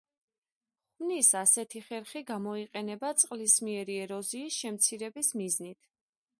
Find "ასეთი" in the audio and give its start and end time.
1.41-1.81